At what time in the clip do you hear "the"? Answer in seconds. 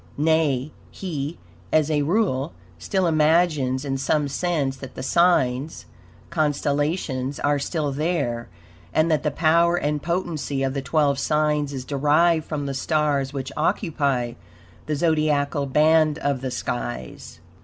4.95-5.03, 9.21-9.29, 10.73-10.81, 12.65-12.73, 14.87-14.95, 16.41-16.49